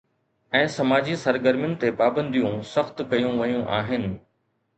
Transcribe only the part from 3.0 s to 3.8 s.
ڪيون ويون